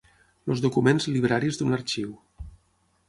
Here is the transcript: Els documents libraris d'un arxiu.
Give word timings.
Els 0.53 0.63
documents 0.65 1.07
libraris 1.17 1.61
d'un 1.61 1.79
arxiu. 1.81 2.17